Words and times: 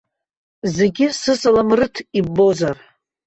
Зегьы 0.75 1.07
сысалам 1.19 1.69
рыҭ 1.79 1.95
иббозар. 2.19 2.77